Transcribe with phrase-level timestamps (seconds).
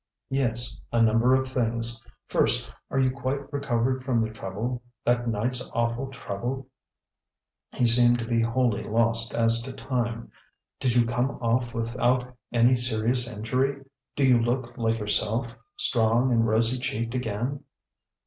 [0.31, 2.01] "Yes, a number of things.
[2.27, 6.65] First, are you quite recovered from the trouble that night's awful trouble?"
[7.73, 10.31] He seemed to be wholly lost as to time.
[10.79, 13.85] "Did you come off without any serious injury?
[14.15, 17.63] Do you look like yourself, strong and rosy cheeked again?"